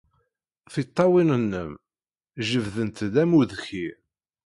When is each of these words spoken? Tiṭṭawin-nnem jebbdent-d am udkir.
Tiṭṭawin-nnem 0.73 1.71
jebbdent-d 2.47 3.15
am 3.21 3.31
udkir. 3.39 3.95